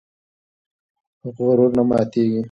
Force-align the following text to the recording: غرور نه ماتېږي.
غرور 1.37 1.69
نه 1.77 1.83
ماتېږي. 1.89 2.39